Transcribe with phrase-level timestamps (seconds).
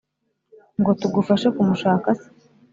[0.79, 2.27] ngo tugufashe kumushaka se?